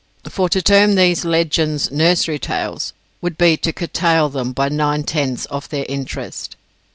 For 0.27 0.49
to 0.49 0.63
term 0.63 0.95
these 0.95 1.25
legends, 1.25 1.91
Nursery 1.91 2.39
Tales, 2.39 2.93
would 3.21 3.37
be 3.37 3.55
to 3.57 3.71
curtail 3.71 4.29
them, 4.29 4.51
by 4.51 4.67
nine 4.67 5.03
tenths, 5.03 5.45
of 5.45 5.69
their 5.69 5.85
interest. 5.87 6.55